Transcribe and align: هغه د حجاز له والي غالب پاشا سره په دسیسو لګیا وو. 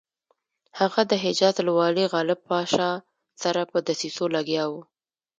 هغه 0.79 1.01
د 1.11 1.13
حجاز 1.23 1.55
له 1.65 1.71
والي 1.79 2.05
غالب 2.13 2.39
پاشا 2.49 2.89
سره 3.43 3.61
په 3.71 3.77
دسیسو 3.87 4.25
لګیا 4.35 4.63
وو. 4.71 4.81